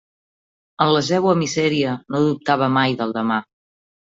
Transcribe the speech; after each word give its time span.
En 0.85 0.89
la 0.95 1.03
seua 1.09 1.35
misèria, 1.41 1.93
no 2.15 2.23
dubtava 2.25 2.71
mai 2.79 2.97
del 3.05 3.15
demà. 3.21 3.41